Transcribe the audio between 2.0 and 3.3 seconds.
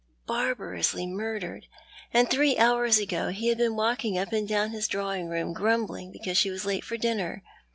and three hours ago